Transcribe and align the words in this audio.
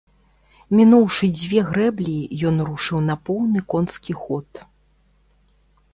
Мінуўшы 0.79 1.25
дзве 1.41 1.59
грэблі, 1.69 2.15
ён 2.53 2.59
рушыў 2.69 2.99
на 3.11 3.15
поўны 3.27 3.59
конскі 3.75 4.13
ход. 4.23 4.49